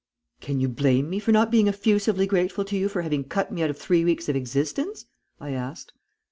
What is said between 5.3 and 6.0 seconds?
I asked.